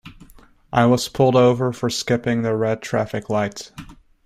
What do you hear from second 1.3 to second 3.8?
over for skipping the red traffic light.